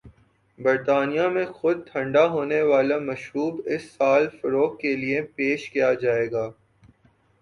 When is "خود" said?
1.47-1.77